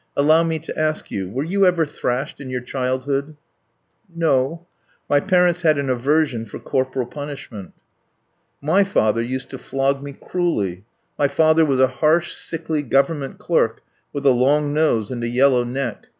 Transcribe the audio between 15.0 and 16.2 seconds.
and a yellow neck.